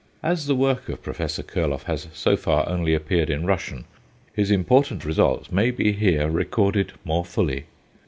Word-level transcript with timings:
As 0.23 0.47
the 0.47 0.55
work 0.55 0.89
of 0.89 1.03
Prof. 1.03 1.19
Kurloff 1.19 1.83
has 1.83 2.07
so 2.11 2.35
far 2.35 2.67
only 2.67 2.95
appeared 2.95 3.29
in 3.29 3.45
Russian, 3.45 3.85
his 4.33 4.49
important 4.49 5.05
results 5.05 5.51
may 5.51 5.69
be 5.69 5.91
here 5.91 6.27
recorded 6.27 6.93
more 7.05 7.23
fully. 7.23 7.65